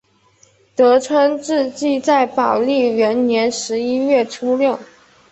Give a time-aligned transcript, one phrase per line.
[0.75, 4.79] 德川治济在宝历元年十一月初六。